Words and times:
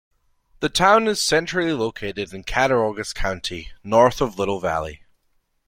The 0.61 0.69
town 0.69 1.07
is 1.07 1.21
centrally 1.21 1.73
located 1.73 2.33
in 2.33 2.43
Cattaraugus 2.43 3.13
County, 3.13 3.71
north 3.83 4.19
of 4.19 4.35
Little 4.39 4.59
Valley. 4.59 5.03